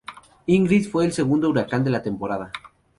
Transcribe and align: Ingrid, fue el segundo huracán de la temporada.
Ingrid, 0.47 0.87
fue 0.89 1.05
el 1.05 1.11
segundo 1.13 1.47
huracán 1.47 1.83
de 1.83 1.91
la 1.91 2.01
temporada. 2.01 2.51